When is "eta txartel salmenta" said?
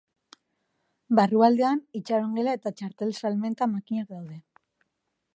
2.59-3.67